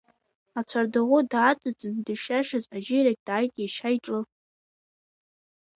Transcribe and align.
Ацәардаӷәы 0.59 1.19
дааҵыҵын, 1.31 1.95
дышиашаз 2.05 2.65
ажьираҿ 2.75 3.19
дааит 3.27 3.53
иашьа 3.57 3.89
иҿы. 3.95 4.19